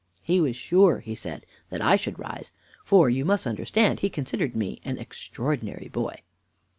He 0.23 0.41
was 0.41 0.55
sure, 0.55 1.01
he 1.01 1.13
said, 1.13 1.45
that 1.69 1.79
I 1.79 1.95
should 1.95 2.17
rise, 2.17 2.51
for, 2.83 3.07
you 3.07 3.23
must 3.23 3.45
understand, 3.45 3.99
he 3.99 4.09
considered 4.09 4.55
me 4.55 4.81
an 4.83 4.97
extraordinary 4.97 5.89
boy." 5.89 6.23